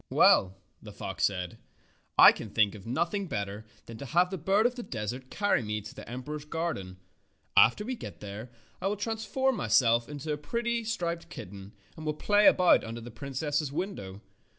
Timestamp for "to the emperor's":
5.81-6.43